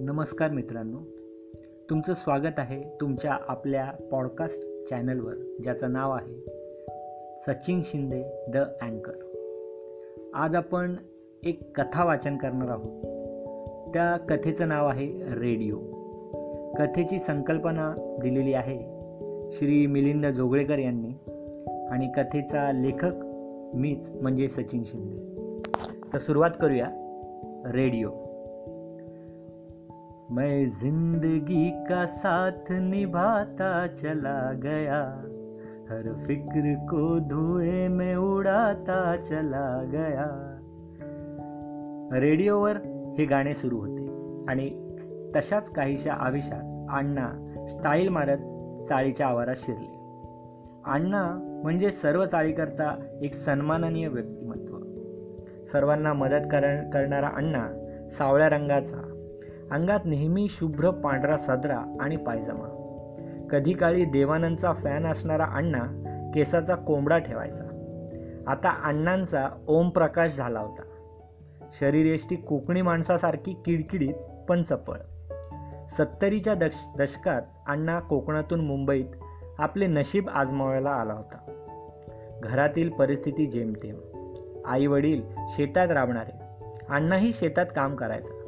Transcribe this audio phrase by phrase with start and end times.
[0.00, 0.98] नमस्कार मित्रांनो.
[1.90, 6.44] तुमचं स्वागत आहे तुमच्या आपल्या पॉडकास्ट चॅनलवर ज्याचं नाव आहे
[7.38, 9.12] सचिन शिंदे द अँकर.
[10.34, 10.96] आज आपण
[11.46, 13.02] एक कथा वाचन करणार आहोत.
[13.94, 15.78] त्या कथेचं नाव आहे रेडिओ.
[16.78, 18.78] कथेची संकल्पना दिलेली आहे
[19.52, 21.10] श्री मिलिंद जोगळेकर यांनी
[21.90, 23.12] आणि कथेचा लेखक
[23.76, 25.18] मीच म्हणजे सचिन शिंदे.
[26.12, 26.86] तर सुरुवात करूया
[27.72, 28.10] रेडिओ.
[30.30, 35.02] मैं जिंदगी का साथ निभाता चला गया।
[35.90, 40.58] हर फिक्र को धुएं में उडाता चला गया।
[42.20, 42.76] रेडिओवर
[43.18, 44.08] हे गाणे सुरू होते
[44.48, 44.94] आणि
[45.36, 48.38] तशाच काहीशा आविशात अण्णा स्टाईल मारत
[48.88, 49.94] चाळीच्या आवारात शिरले.
[50.84, 54.78] अण्णा म्हणजे सर्व चाळीकरता एक सन्माननीय व्यक्तिमत्व.
[55.64, 57.68] सर्वांना मदत कर करणारा अण्णा
[58.10, 59.12] सावळ्या रंगाचा
[59.70, 62.82] अंगात नेहमी शुभ्र पांढरा सदरा आणि पायजमा.
[63.50, 66.02] कधी काळी देवानंदचा फॅन असणारा अण्णा
[66.34, 67.62] केसाचा कोंबडा ठेवायचा.
[68.46, 70.82] आता अण्णांचा ओम प्रकाश झाला होता.
[71.80, 74.14] शरीरेष्टी कोकणी माणसासारखी किडकिडीत
[74.48, 74.98] पण चपळ
[75.88, 79.06] सत्तरीच्या दश दशकात अण्णा कोकणातून मुंबईत
[79.58, 81.52] आपले नशीब आजमावायला आला होता.
[82.42, 83.96] घरातील परिस्थिती जेमतेम.
[84.66, 86.38] आई वडील शेतात राबणारे.
[86.90, 88.45] अण्णाही शेतात काम करायचा.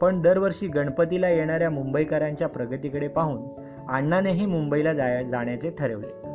[0.00, 6.26] पण दरवर्षी गणपतीला येणाऱ्या मुंबईकरांच्या प्रगतीकडे पाहून अण्णानेही मुंबईला जाण्याचे ठरवले.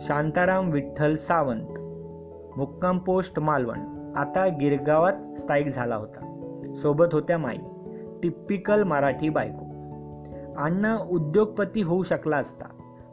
[0.00, 1.78] शांताराम विठ्ठल सावंत
[2.58, 6.30] मुक्काम पोस्ट मालवण आता गिरगावात स्थायिक झाला होता.
[6.82, 7.56] सोबत होत्या माई
[8.22, 9.64] टिपिकल मराठी बायको.
[10.56, 12.64] अण्णा उद्योगपती होऊ शकला असता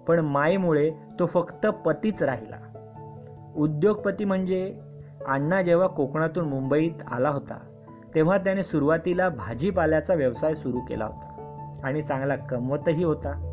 [0.08, 2.58] पण माईमुळे तो फक्त पतीच राहिला.
[3.56, 4.80] उद्योगपती म्हणजे
[5.28, 7.71] अण्णा जेव्हा कोकणातून मुंबईत आला होता
[8.16, 11.28] तेव्हा त्याने सुरुवातीला भाजीपाल्याचा व्यवसाय सुरू केला होता
[11.84, 13.48] आणि चांगला कमवतही होता.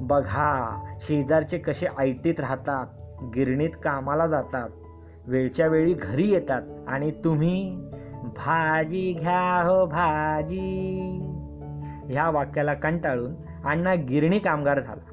[0.00, 2.86] बघा शेजारचे कसे आयटीत राहतात
[3.34, 4.68] गिरणीत कामाला जातात
[5.26, 7.76] वेळच्या वेळी घरी येतात आणि तुम्ही
[8.22, 11.00] भाजी घ्या हो भाजी.
[12.10, 13.34] ह्या वाक्याला कंटाळून
[13.64, 15.12] अण्णा गिरणी कामगार झाला.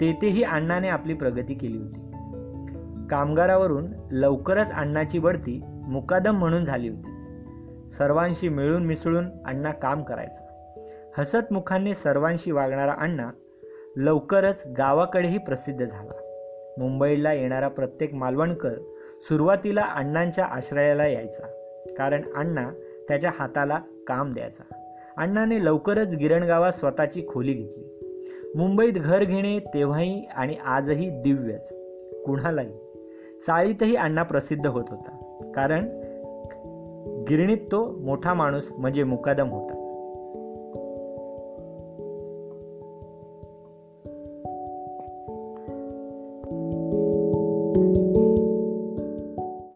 [0.00, 2.00] तेथेही अण्णाने आपली प्रगती केली होती.
[3.10, 7.19] कामगारावरून लवकरच अण्णाची बढती मुकादम म्हणून झाली होती.
[7.98, 10.46] सर्वांशी मिळून मिसळून अण्णा काम करायचा.
[11.18, 13.30] हसतमुखांनी सर्वांशी वागणारा अण्णा
[13.96, 16.12] लवकरच गावाकडेही प्रसिद्ध झाला.
[16.78, 18.74] मुंबईला येणारा प्रत्येक मालवणकर
[19.22, 21.46] सुरुवातीला अण्णांच्या आश्रयाला यायचा
[21.98, 22.70] कारण अण्णा
[23.08, 24.74] त्याच्या हाताला काम द्यायचा.
[25.16, 27.96] अण्णाने लवकरच गिरणगावात स्वतःची खोली घेतली.
[28.54, 31.72] मुंबईत घर घेणे तेव्हाही आणि आजही दिव्यच.
[32.26, 32.76] कुणालाही.
[33.46, 35.99] चाळीतही अण्णा प्रसिद्ध होत होता कारण
[37.28, 39.79] गिरणीत तो मोठा माणूस म्हणजे मुकादम होता.